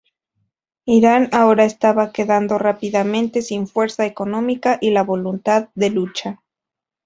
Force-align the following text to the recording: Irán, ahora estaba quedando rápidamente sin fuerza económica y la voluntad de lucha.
Irán, 0.87 1.29
ahora 1.31 1.63
estaba 1.63 2.11
quedando 2.11 2.57
rápidamente 2.57 3.43
sin 3.43 3.67
fuerza 3.67 4.03
económica 4.07 4.79
y 4.81 4.89
la 4.89 5.03
voluntad 5.03 5.69
de 5.75 5.91
lucha. 5.91 6.41